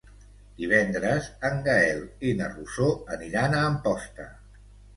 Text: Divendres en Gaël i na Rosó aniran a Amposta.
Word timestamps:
Divendres 0.61 1.27
en 1.49 1.61
Gaël 1.67 2.01
i 2.31 2.33
na 2.41 2.49
Rosó 2.55 2.89
aniran 3.19 3.57
a 3.61 3.63
Amposta. 3.69 4.31